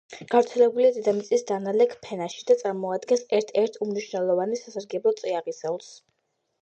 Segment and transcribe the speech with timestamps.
[0.29, 5.93] გავრცელებულია დედამიწის დანალექ ფენაში და წარმოადგენს ერთ-ერთ უმნიშვნელოვანეს სასარგებლო წიაღისეულს.